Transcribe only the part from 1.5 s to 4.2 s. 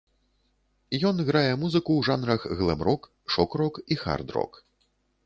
музыку ў жанрах глэм-рок, шок-рок і